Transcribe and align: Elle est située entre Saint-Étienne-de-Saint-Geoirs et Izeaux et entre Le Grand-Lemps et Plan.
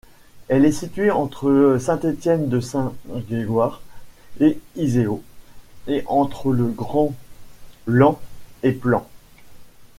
Elle 0.47 0.65
est 0.65 0.71
située 0.71 1.11
entre 1.11 1.77
Saint-Étienne-de-Saint-Geoirs 1.79 3.83
et 4.39 4.59
Izeaux 4.75 5.21
et 5.85 6.03
entre 6.07 6.51
Le 6.53 6.65
Grand-Lemps 6.69 8.19
et 8.63 8.71
Plan. 8.71 9.07